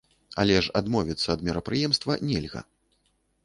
Але 0.43 0.55
ж 0.67 0.71
і 0.73 0.73
адмовіцца 0.81 1.27
ад 1.35 1.45
мерапрыемства 1.51 2.19
нельга. 2.33 2.61